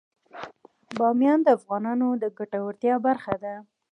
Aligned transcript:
بامیان 0.97 1.39
د 1.43 1.47
افغانانو 1.57 2.07
د 2.21 2.23
ګټورتیا 2.37 2.95
برخه 3.07 3.33
ده. 3.43 3.55